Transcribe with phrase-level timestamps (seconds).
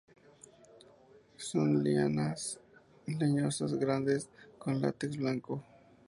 [1.37, 2.59] Son lianas
[3.05, 5.63] leñosas, grandes, con látex blanco.